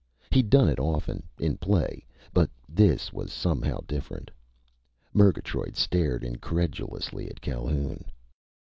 [0.31, 4.31] He'd done it often, in play, but this was somehow different.
[5.13, 8.05] Murgatroyd stared incredulously at Calhoun.